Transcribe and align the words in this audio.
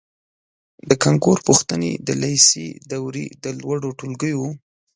د 0.89 0.91
کانکور 1.03 1.37
پوښتنې 1.47 1.91
د 2.07 2.09
لېسې 2.21 2.67
دورې 2.91 3.25
د 3.43 3.45
لوړو 3.59 3.89
ټولګیو 3.99 4.45